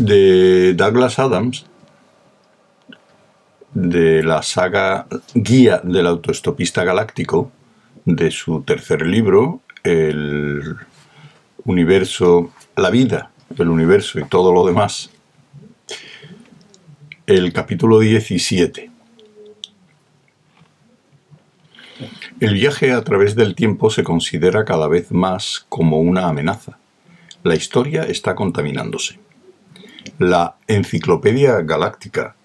de 0.00 0.72
Douglas 0.74 1.18
Adams, 1.18 1.66
de 3.74 4.22
la 4.22 4.42
saga 4.42 5.06
Guía 5.34 5.82
del 5.84 6.06
Autoestopista 6.06 6.84
Galáctico, 6.84 7.52
de 8.06 8.30
su 8.30 8.62
tercer 8.62 9.06
libro, 9.06 9.60
El 9.84 10.76
universo, 11.64 12.50
la 12.76 12.88
vida, 12.88 13.30
el 13.58 13.68
universo 13.68 14.18
y 14.18 14.24
todo 14.24 14.54
lo 14.54 14.66
demás, 14.66 15.10
el 17.26 17.52
capítulo 17.52 17.98
17. 17.98 18.90
El 22.40 22.54
viaje 22.54 22.92
a 22.92 23.04
través 23.04 23.34
del 23.36 23.54
tiempo 23.54 23.90
se 23.90 24.02
considera 24.02 24.64
cada 24.64 24.88
vez 24.88 25.12
más 25.12 25.66
como 25.68 26.00
una 26.00 26.26
amenaza. 26.26 26.78
La 27.42 27.54
historia 27.54 28.04
está 28.04 28.34
contaminándose. 28.34 29.18
La 30.18 30.56
Enciclopedia 30.66 31.60
Galáctica 31.62 32.36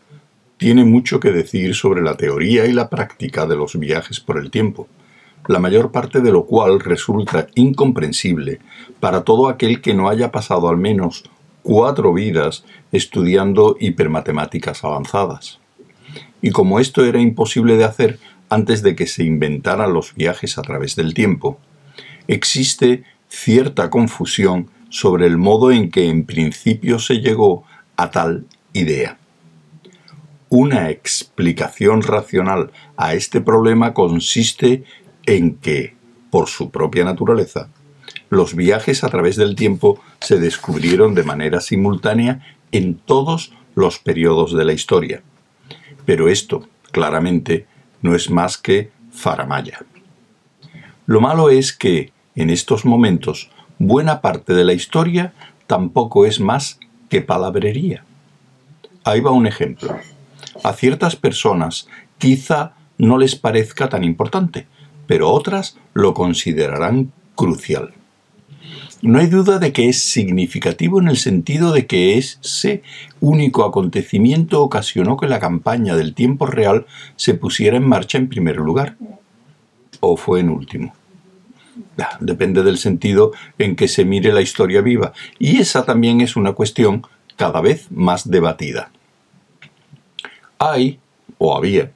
tiene 0.58 0.86
mucho 0.86 1.20
que 1.20 1.32
decir 1.32 1.76
sobre 1.76 2.02
la 2.02 2.16
teoría 2.16 2.66
y 2.66 2.73
la 2.73 2.90
práctica 2.90 3.46
de 3.46 3.55
los 3.55 3.77
viajes 3.77 4.20
por 4.20 4.38
el 4.38 4.52
tiempo, 4.52 4.88
la 5.48 5.60
mayor 5.60 5.91
parte 5.91 6.22
de 6.22 6.32
lo 6.32 6.46
cual 6.46 6.80
resulta 6.80 7.48
incomprensible 7.55 8.60
para 8.99 9.23
todo 9.23 9.48
aquel 9.48 9.82
que 9.82 9.94
no 9.94 10.10
haya 10.10 10.32
pasado 10.32 10.70
al 10.70 10.77
menos 10.77 11.23
cuatro 11.62 12.13
vidas 12.13 12.63
estudiando 12.91 13.76
hipermatemáticas 13.80 14.84
avanzadas. 14.84 15.60
Y 16.41 16.52
como 16.52 16.80
esto 16.80 17.05
era 17.05 17.20
imposible 17.20 17.77
de 17.77 17.85
hacer, 17.85 18.20
antes 18.49 18.84
de 18.84 18.96
que 18.96 19.08
se 19.08 19.24
inventaran 19.24 19.94
los 19.94 20.13
viajes 20.13 20.58
a 20.58 20.62
través 20.62 20.96
del 20.96 21.13
tiempo, 21.13 21.60
existe 22.27 23.04
cierta 23.30 23.90
confusión 23.90 24.70
sobre 24.95 25.27
el 25.27 25.38
modo 25.38 25.73
en 25.73 25.91
que 25.91 26.08
en 26.08 26.26
principio 26.26 26.99
se 26.99 27.16
llegó 27.16 27.66
a 27.98 28.12
tal 28.12 28.45
idea. 28.72 29.18
Una 30.48 30.90
explicación 30.90 32.02
racional 32.02 32.71
a 32.96 33.13
este 33.13 33.41
problema 33.41 33.93
consiste 33.93 34.85
en 35.26 35.55
que, 35.55 35.96
por 36.32 36.48
su 36.48 36.71
propia 36.71 37.04
naturaleza, 37.04 37.68
los 38.29 38.55
viajes 38.55 39.04
a 39.04 39.10
través 39.10 39.35
del 39.35 39.57
tiempo 39.57 40.02
se 40.21 40.40
descubrieron 40.40 41.13
de 41.13 41.24
manera 41.24 41.59
simultánea 41.59 42.55
en 42.71 42.96
todos 42.96 43.52
los 43.76 43.99
periodos 43.99 44.55
de 44.55 44.63
la 44.63 44.71
historia. 44.71 45.24
Pero 46.05 46.30
esto, 46.30 46.70
claramente, 46.93 47.65
no 48.02 48.15
es 48.15 48.30
más 48.30 48.57
que 48.57 48.91
faramaya. 49.12 49.80
Lo 51.05 51.20
malo 51.20 51.49
es 51.49 51.74
que, 51.74 52.13
en 52.37 52.49
estos 52.49 52.85
momentos, 52.85 53.49
buena 53.79 54.21
parte 54.21 54.54
de 54.54 54.65
la 54.65 54.73
historia 54.73 55.34
tampoco 55.68 56.26
es 56.26 56.40
más 56.40 56.79
que 57.09 57.21
palabrería. 57.21 58.04
Ahí 59.04 59.20
va 59.20 59.31
un 59.31 59.48
ejemplo. 59.48 59.98
A 60.63 60.73
ciertas 60.73 61.15
personas 61.15 61.87
quizá 62.18 62.73
no 62.98 63.18
les 63.18 63.35
parezca 63.35 63.90
tan 63.90 64.03
importante, 64.03 64.68
pero 65.07 65.31
otras 65.31 65.78
lo 65.94 66.13
considerarán 66.13 67.12
crucial. 67.35 67.94
No 69.01 69.19
hay 69.19 69.28
duda 69.28 69.59
de 69.59 69.72
que 69.72 69.90
es 69.90 70.01
significativo 70.01 71.00
en 71.00 71.07
el 71.07 71.18
sentido 71.18 71.72
de 71.72 71.85
que 71.85 72.18
ese 72.18 72.81
único 73.19 73.63
acontecimiento 73.63 74.63
ocasionó 74.63 75.18
que 75.18 75.28
la 75.28 75.40
campaña 75.40 75.96
del 75.96 76.16
tiempo 76.16 76.47
real 76.47 76.88
se 77.16 77.35
pusiera 77.35 77.78
en 77.78 77.88
marcha 77.88 78.18
en 78.18 78.29
primer 78.29 78.56
lugar. 78.56 78.96
¿O 80.00 80.18
fue 80.18 80.40
en 80.40 80.50
último? 80.50 80.94
Depende 82.19 82.63
del 82.63 82.78
sentido 82.78 83.31
en 83.57 83.75
que 83.75 83.88
se 83.88 84.06
mire 84.06 84.31
la 84.31 84.41
historia 84.41 84.81
viva, 84.81 85.13
y 85.40 85.59
esa 85.59 85.85
también 85.85 86.22
es 86.22 86.35
una 86.35 86.53
cuestión 86.53 87.06
cada 87.35 87.62
vez 87.62 87.91
más 87.91 88.29
debatida. 88.29 88.91
Hay, 90.57 91.00
o 91.38 91.56
había, 91.57 91.91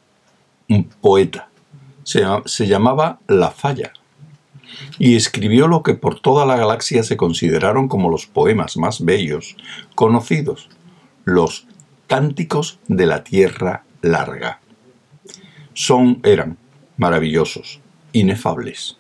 un 0.68 0.84
poeta, 0.84 1.50
se, 2.04 2.24
se 2.46 2.68
llamaba 2.68 3.20
La 3.28 3.52
Falla, 3.52 3.94
y 4.98 5.16
escribió 5.16 5.68
lo 5.68 5.82
que 5.82 5.94
por 5.94 6.20
toda 6.20 6.46
la 6.46 6.58
galaxia 6.58 7.04
se 7.04 7.18
consideraron 7.18 7.88
como 7.88 8.10
los 8.10 8.28
poemas 8.28 8.78
más 8.78 9.04
bellos 9.04 9.56
conocidos, 9.96 10.70
los 11.26 11.68
Cánticos 12.08 12.80
de 12.88 13.06
la 13.06 13.24
Tierra 13.24 13.84
Larga. 14.02 14.62
Son, 15.74 16.20
eran, 16.24 16.58
maravillosos, 16.98 17.82
inefables. 18.14 18.98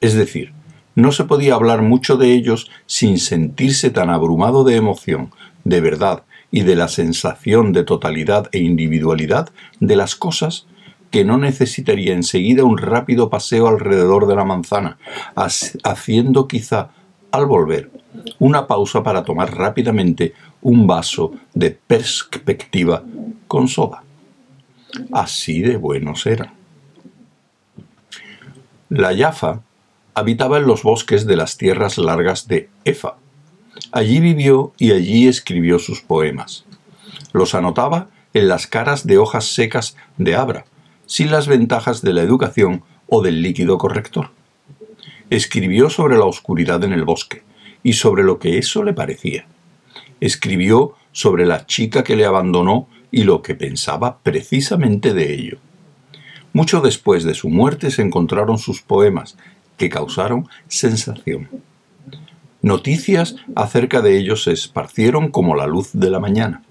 Es 0.00 0.14
decir, 0.14 0.52
no 0.94 1.10
se 1.12 1.24
podía 1.24 1.54
hablar 1.54 1.82
mucho 1.82 2.16
de 2.16 2.32
ellos 2.32 2.70
sin 2.86 3.18
sentirse 3.18 3.90
tan 3.90 4.10
abrumado 4.10 4.64
de 4.64 4.76
emoción, 4.76 5.32
de 5.64 5.80
verdad 5.80 6.24
y 6.50 6.62
de 6.62 6.76
la 6.76 6.88
sensación 6.88 7.72
de 7.72 7.82
totalidad 7.82 8.48
e 8.52 8.58
individualidad 8.58 9.48
de 9.80 9.96
las 9.96 10.14
cosas 10.14 10.66
que 11.10 11.24
no 11.24 11.38
necesitaría 11.38 12.12
enseguida 12.12 12.64
un 12.64 12.78
rápido 12.78 13.30
paseo 13.30 13.68
alrededor 13.68 14.26
de 14.26 14.36
la 14.36 14.44
manzana, 14.44 14.98
haciendo 15.34 16.48
quizá, 16.48 16.90
al 17.30 17.46
volver, 17.46 17.90
una 18.38 18.66
pausa 18.66 19.02
para 19.02 19.24
tomar 19.24 19.56
rápidamente 19.56 20.34
un 20.62 20.86
vaso 20.86 21.32
de 21.52 21.70
perspectiva 21.70 23.02
con 23.48 23.68
soda. 23.68 24.02
Así 25.12 25.60
de 25.60 25.76
buenos 25.76 26.26
eran. 26.26 26.52
La 28.88 29.12
Yafa 29.12 29.60
habitaba 30.14 30.58
en 30.58 30.66
los 30.66 30.82
bosques 30.82 31.26
de 31.26 31.36
las 31.36 31.56
tierras 31.56 31.98
largas 31.98 32.46
de 32.46 32.68
Efa. 32.84 33.16
Allí 33.92 34.20
vivió 34.20 34.72
y 34.78 34.92
allí 34.92 35.26
escribió 35.28 35.78
sus 35.78 36.00
poemas. 36.00 36.64
Los 37.32 37.54
anotaba 37.54 38.08
en 38.32 38.48
las 38.48 38.66
caras 38.66 39.06
de 39.06 39.18
hojas 39.18 39.46
secas 39.46 39.96
de 40.16 40.36
Abra, 40.36 40.64
sin 41.06 41.30
las 41.30 41.48
ventajas 41.48 42.02
de 42.02 42.12
la 42.12 42.22
educación 42.22 42.82
o 43.08 43.22
del 43.22 43.42
líquido 43.42 43.78
corrector. 43.78 44.30
Escribió 45.30 45.90
sobre 45.90 46.16
la 46.16 46.24
oscuridad 46.24 46.82
en 46.84 46.92
el 46.92 47.04
bosque 47.04 47.42
y 47.82 47.94
sobre 47.94 48.22
lo 48.22 48.38
que 48.38 48.58
eso 48.58 48.84
le 48.84 48.92
parecía. 48.92 49.46
Escribió 50.20 50.94
sobre 51.12 51.46
la 51.46 51.66
chica 51.66 52.04
que 52.04 52.16
le 52.16 52.24
abandonó 52.24 52.88
y 53.10 53.24
lo 53.24 53.42
que 53.42 53.54
pensaba 53.54 54.18
precisamente 54.18 55.12
de 55.12 55.34
ello. 55.34 55.58
Mucho 56.52 56.80
después 56.80 57.24
de 57.24 57.34
su 57.34 57.48
muerte 57.48 57.90
se 57.90 58.02
encontraron 58.02 58.58
sus 58.58 58.80
poemas, 58.80 59.36
que 59.76 59.88
causaron 59.88 60.48
sensación. 60.68 61.48
Noticias 62.62 63.36
acerca 63.54 64.00
de 64.00 64.16
ellos 64.16 64.44
se 64.44 64.52
esparcieron 64.52 65.30
como 65.30 65.54
la 65.54 65.66
luz 65.66 65.90
de 65.92 66.10
la 66.10 66.20
mañana. 66.20 66.62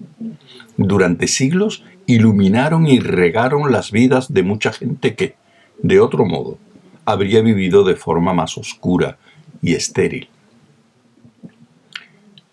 Durante 0.76 1.28
siglos 1.28 1.84
iluminaron 2.06 2.86
y 2.86 2.98
regaron 2.98 3.70
las 3.70 3.92
vidas 3.92 4.32
de 4.32 4.42
mucha 4.42 4.72
gente 4.72 5.14
que, 5.14 5.36
de 5.82 6.00
otro 6.00 6.24
modo, 6.24 6.58
habría 7.04 7.42
vivido 7.42 7.84
de 7.84 7.96
forma 7.96 8.32
más 8.34 8.58
oscura 8.58 9.18
y 9.62 9.74
estéril. 9.74 10.28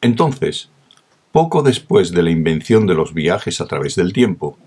Entonces, 0.02 0.70
poco 1.32 1.64
después 1.64 2.12
de 2.12 2.24
la 2.24 2.32
invención 2.32 2.86
de 2.86 2.94
los 2.94 3.14
viajes 3.14 3.62
a 3.62 3.66
través 3.66 3.96
del 3.96 4.14
tiempo, 4.14 4.58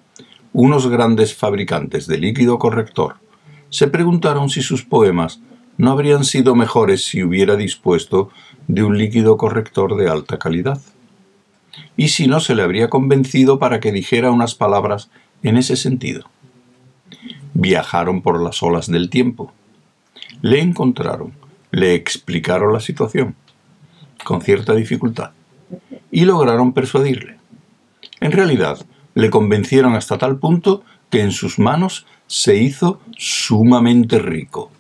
unos 0.52 0.88
grandes 0.88 1.34
fabricantes 1.34 2.06
de 2.06 2.18
líquido 2.18 2.58
corrector 2.58 3.16
se 3.70 3.88
preguntaron 3.88 4.50
si 4.50 4.62
sus 4.62 4.84
poemas 4.84 5.40
no 5.76 5.90
habrían 5.90 6.24
sido 6.24 6.54
mejores 6.54 7.04
si 7.04 7.22
hubiera 7.22 7.56
dispuesto 7.56 8.30
de 8.68 8.82
un 8.82 8.96
líquido 8.96 9.36
corrector 9.36 9.96
de 9.96 10.08
alta 10.08 10.38
calidad 10.38 10.80
y 11.96 12.08
si 12.08 12.26
no 12.26 12.40
se 12.40 12.54
le 12.54 12.62
habría 12.62 12.88
convencido 12.88 13.58
para 13.58 13.80
que 13.80 13.92
dijera 13.92 14.30
unas 14.30 14.54
palabras 14.54 15.10
en 15.42 15.56
ese 15.56 15.76
sentido. 15.76 16.24
Viajaron 17.54 18.22
por 18.22 18.42
las 18.42 18.62
olas 18.62 18.88
del 18.88 19.10
tiempo. 19.10 19.52
Le 20.42 20.60
encontraron, 20.60 21.32
le 21.70 21.94
explicaron 21.94 22.72
la 22.72 22.80
situación, 22.80 23.36
con 24.24 24.42
cierta 24.42 24.74
dificultad, 24.74 25.30
y 26.10 26.24
lograron 26.24 26.72
persuadirle. 26.72 27.36
En 28.20 28.32
realidad, 28.32 28.84
le 29.14 29.30
convencieron 29.30 29.94
hasta 29.94 30.18
tal 30.18 30.38
punto 30.38 30.84
que 31.10 31.20
en 31.20 31.30
sus 31.30 31.58
manos 31.58 32.06
se 32.26 32.56
hizo 32.56 33.00
sumamente 33.16 34.18
rico, 34.18 34.70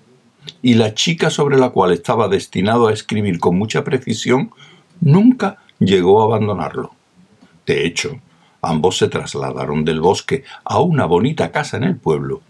y 0.64 0.74
la 0.76 0.94
chica 0.94 1.28
sobre 1.28 1.58
la 1.58 1.68
cual 1.68 1.92
estaba 1.92 2.26
destinado 2.26 2.88
a 2.88 2.92
escribir 2.94 3.38
con 3.38 3.58
mucha 3.58 3.84
precisión 3.84 4.50
nunca 4.98 5.58
llegó 5.78 6.22
a 6.22 6.24
abandonarlo. 6.24 6.94
De 7.66 7.84
hecho, 7.84 8.18
ambos 8.62 8.96
se 8.96 9.08
trasladaron 9.08 9.84
del 9.84 10.00
bosque 10.00 10.42
a 10.64 10.80
una 10.80 11.04
bonita 11.04 11.52
casa 11.52 11.76
en 11.76 11.84
el 11.84 11.96
pueblo, 11.96 12.40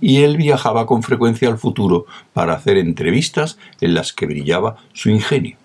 y 0.00 0.22
él 0.22 0.36
viajaba 0.36 0.84
con 0.84 1.04
frecuencia 1.04 1.48
al 1.48 1.58
futuro 1.58 2.06
para 2.32 2.54
hacer 2.54 2.76
entrevistas 2.76 3.56
en 3.80 3.94
las 3.94 4.12
que 4.12 4.26
brillaba 4.26 4.78
su 4.92 5.08
ingenio. 5.08 5.56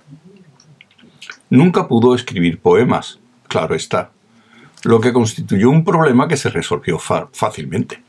Nunca 1.49 1.87
pudo 1.87 2.13
escribir 2.13 2.59
poemas, 2.59 3.17
claro 3.47 3.73
está, 3.73 4.11
lo 4.83 4.99
que 4.99 5.11
constituyó 5.11 5.71
un 5.71 5.83
problema 5.83 6.27
que 6.27 6.37
se 6.37 6.51
resolvió 6.51 6.99
fácilmente. 6.99 8.03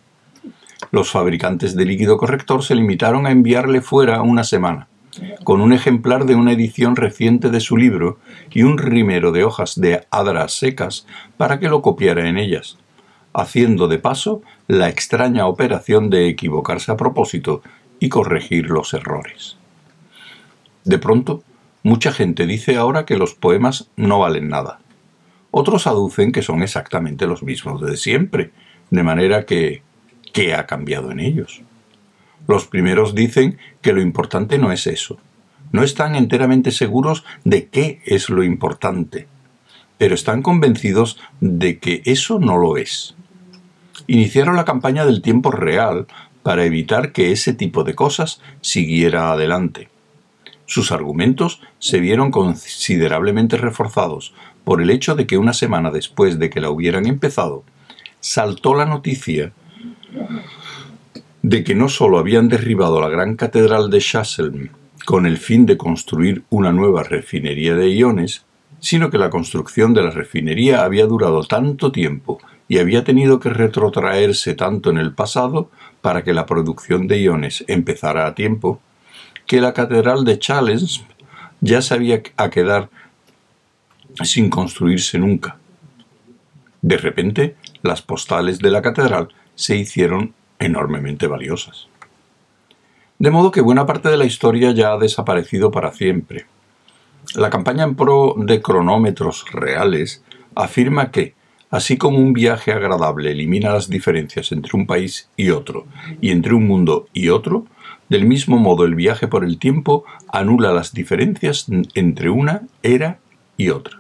Los 0.90 1.10
fabricantes 1.10 1.74
de 1.74 1.84
líquido 1.84 2.16
corrector 2.16 2.62
se 2.62 2.74
limitaron 2.74 3.26
a 3.26 3.30
enviarle 3.30 3.80
fuera 3.80 4.22
una 4.22 4.44
semana, 4.44 4.88
con 5.44 5.60
un 5.60 5.72
ejemplar 5.72 6.26
de 6.26 6.34
una 6.34 6.52
edición 6.52 6.96
reciente 6.96 7.50
de 7.50 7.60
su 7.60 7.76
libro 7.76 8.18
y 8.50 8.62
un 8.62 8.78
rimero 8.78 9.32
de 9.32 9.44
hojas 9.44 9.80
de 9.80 10.06
adras 10.10 10.52
secas 10.52 11.06
para 11.36 11.58
que 11.58 11.68
lo 11.68 11.82
copiara 11.82 12.28
en 12.28 12.38
ellas, 12.38 12.78
haciendo 13.32 13.88
de 13.88 13.98
paso 13.98 14.42
la 14.68 14.88
extraña 14.88 15.46
operación 15.46 16.10
de 16.10 16.28
equivocarse 16.28 16.92
a 16.92 16.96
propósito 16.96 17.62
y 17.98 18.08
corregir 18.08 18.70
los 18.70 18.92
errores. 18.94 19.56
De 20.84 20.98
pronto, 20.98 21.42
mucha 21.82 22.12
gente 22.12 22.46
dice 22.46 22.76
ahora 22.76 23.04
que 23.06 23.16
los 23.16 23.34
poemas 23.34 23.90
no 23.96 24.20
valen 24.20 24.48
nada. 24.48 24.80
Otros 25.50 25.86
aducen 25.86 26.32
que 26.32 26.42
son 26.42 26.62
exactamente 26.62 27.26
los 27.26 27.42
mismos 27.42 27.80
de 27.80 27.96
siempre, 27.96 28.50
de 28.90 29.02
manera 29.02 29.46
que 29.46 29.82
¿qué 30.36 30.52
ha 30.52 30.66
cambiado 30.66 31.10
en 31.12 31.18
ellos? 31.18 31.62
Los 32.46 32.66
primeros 32.66 33.14
dicen 33.14 33.56
que 33.80 33.94
lo 33.94 34.02
importante 34.02 34.58
no 34.58 34.70
es 34.70 34.86
eso. 34.86 35.16
No 35.72 35.82
están 35.82 36.14
enteramente 36.14 36.72
seguros 36.72 37.24
de 37.44 37.68
qué 37.68 38.02
es 38.04 38.28
lo 38.28 38.44
importante, 38.44 39.28
pero 39.96 40.14
están 40.14 40.42
convencidos 40.42 41.18
de 41.40 41.78
que 41.78 42.02
eso 42.04 42.38
no 42.38 42.58
lo 42.58 42.76
es. 42.76 43.14
Iniciaron 44.08 44.56
la 44.56 44.66
campaña 44.66 45.06
del 45.06 45.22
tiempo 45.22 45.50
real 45.52 46.06
para 46.42 46.66
evitar 46.66 47.12
que 47.12 47.32
ese 47.32 47.54
tipo 47.54 47.82
de 47.82 47.94
cosas 47.94 48.42
siguiera 48.60 49.32
adelante. 49.32 49.88
Sus 50.66 50.92
argumentos 50.92 51.62
se 51.78 51.98
vieron 51.98 52.30
considerablemente 52.30 53.56
reforzados 53.56 54.34
por 54.64 54.82
el 54.82 54.90
hecho 54.90 55.14
de 55.14 55.26
que 55.26 55.38
una 55.38 55.54
semana 55.54 55.90
después 55.90 56.38
de 56.38 56.50
que 56.50 56.60
la 56.60 56.68
hubieran 56.68 57.06
empezado, 57.06 57.64
saltó 58.20 58.74
la 58.74 58.84
noticia 58.84 59.54
de 61.42 61.62
que 61.62 61.74
no 61.74 61.88
solo 61.88 62.18
habían 62.18 62.48
derribado 62.48 63.00
la 63.00 63.08
gran 63.08 63.36
catedral 63.36 63.88
de 63.90 64.00
Chasselm 64.00 64.70
con 65.04 65.26
el 65.26 65.36
fin 65.36 65.64
de 65.66 65.76
construir 65.76 66.42
una 66.50 66.72
nueva 66.72 67.04
refinería 67.04 67.76
de 67.76 67.90
iones, 67.90 68.44
sino 68.80 69.10
que 69.10 69.18
la 69.18 69.30
construcción 69.30 69.94
de 69.94 70.02
la 70.02 70.10
refinería 70.10 70.84
había 70.84 71.06
durado 71.06 71.44
tanto 71.44 71.92
tiempo 71.92 72.40
y 72.68 72.78
había 72.78 73.04
tenido 73.04 73.38
que 73.38 73.50
retrotraerse 73.50 74.54
tanto 74.54 74.90
en 74.90 74.98
el 74.98 75.12
pasado 75.12 75.70
para 76.00 76.24
que 76.24 76.34
la 76.34 76.46
producción 76.46 77.06
de 77.06 77.20
iones 77.20 77.64
empezara 77.68 78.26
a 78.26 78.34
tiempo, 78.34 78.80
que 79.46 79.60
la 79.60 79.72
catedral 79.72 80.24
de 80.24 80.38
Challenge 80.40 81.04
ya 81.60 81.80
se 81.80 81.94
había 81.94 82.22
a 82.36 82.50
quedar 82.50 82.90
sin 84.24 84.50
construirse 84.50 85.18
nunca. 85.18 85.58
De 86.82 86.96
repente, 86.96 87.56
las 87.82 88.02
postales 88.02 88.58
de 88.58 88.70
la 88.70 88.82
catedral 88.82 89.28
se 89.56 89.76
hicieron 89.76 90.34
enormemente 90.60 91.26
valiosas. 91.26 91.88
De 93.18 93.30
modo 93.30 93.50
que 93.50 93.62
buena 93.62 93.86
parte 93.86 94.08
de 94.08 94.16
la 94.16 94.26
historia 94.26 94.70
ya 94.72 94.92
ha 94.92 94.98
desaparecido 94.98 95.70
para 95.70 95.92
siempre. 95.92 96.46
La 97.34 97.50
campaña 97.50 97.84
en 97.84 97.96
pro 97.96 98.34
de 98.38 98.62
cronómetros 98.62 99.44
reales 99.50 100.22
afirma 100.54 101.10
que, 101.10 101.34
así 101.70 101.96
como 101.96 102.18
un 102.18 102.32
viaje 102.32 102.72
agradable 102.72 103.32
elimina 103.32 103.72
las 103.72 103.88
diferencias 103.88 104.52
entre 104.52 104.76
un 104.76 104.86
país 104.86 105.28
y 105.36 105.50
otro, 105.50 105.86
y 106.20 106.30
entre 106.30 106.54
un 106.54 106.66
mundo 106.66 107.08
y 107.12 107.30
otro, 107.30 107.66
del 108.08 108.26
mismo 108.26 108.58
modo 108.58 108.84
el 108.84 108.94
viaje 108.94 109.26
por 109.26 109.44
el 109.44 109.58
tiempo 109.58 110.04
anula 110.28 110.72
las 110.72 110.92
diferencias 110.92 111.66
entre 111.94 112.30
una 112.30 112.62
era 112.82 113.18
y 113.56 113.70
otra. 113.70 113.98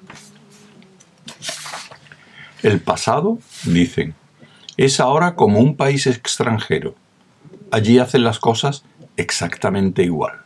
El 2.62 2.80
pasado, 2.80 3.38
dicen, 3.64 4.14
es 4.76 5.00
ahora 5.00 5.34
como 5.34 5.60
un 5.60 5.76
país 5.76 6.06
extranjero. 6.06 6.94
Allí 7.70 7.98
hacen 7.98 8.24
las 8.24 8.38
cosas 8.38 8.84
exactamente 9.16 10.02
igual. 10.02 10.45